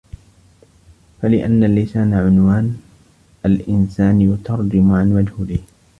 فَلِأَنَّ 1.21 1.63
اللِّسَانَ 1.63 2.13
عُنْوَانُ 2.13 2.81
الْإِنْسَانِ 3.45 4.21
يُتَرْجِمُ 4.21 4.91
عَنْ 4.91 5.07
مَجْهُولِهِ 5.13 5.59